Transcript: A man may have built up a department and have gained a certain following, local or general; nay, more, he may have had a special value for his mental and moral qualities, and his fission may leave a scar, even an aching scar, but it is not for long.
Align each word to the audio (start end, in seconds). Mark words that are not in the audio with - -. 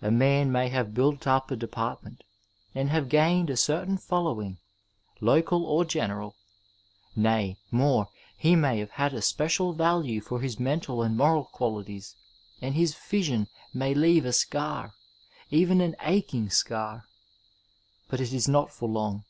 A 0.00 0.10
man 0.10 0.50
may 0.50 0.70
have 0.70 0.92
built 0.92 1.24
up 1.24 1.48
a 1.48 1.54
department 1.56 2.24
and 2.74 2.90
have 2.90 3.08
gained 3.08 3.48
a 3.48 3.56
certain 3.56 3.96
following, 3.96 4.58
local 5.20 5.64
or 5.64 5.84
general; 5.84 6.34
nay, 7.14 7.58
more, 7.70 8.08
he 8.36 8.56
may 8.56 8.80
have 8.80 8.90
had 8.90 9.14
a 9.14 9.22
special 9.22 9.72
value 9.72 10.20
for 10.20 10.40
his 10.40 10.58
mental 10.58 11.00
and 11.00 11.16
moral 11.16 11.44
qualities, 11.44 12.16
and 12.60 12.74
his 12.74 12.92
fission 12.92 13.46
may 13.72 13.94
leave 13.94 14.24
a 14.24 14.32
scar, 14.32 14.94
even 15.48 15.80
an 15.80 15.94
aching 16.00 16.50
scar, 16.50 17.04
but 18.08 18.20
it 18.20 18.32
is 18.32 18.48
not 18.48 18.72
for 18.72 18.88
long. 18.88 19.24